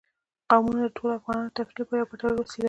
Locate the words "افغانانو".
1.19-1.49